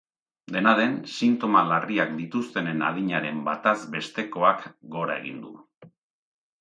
[0.53, 4.65] Dena den, sintoma larriak dituztenen adinaren bataz bestekoak
[4.97, 5.53] gora egin du.